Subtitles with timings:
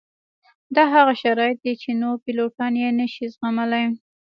[0.75, 3.85] دا هغه شرایط دي چې نور پیلوټان یې نه شي زغملی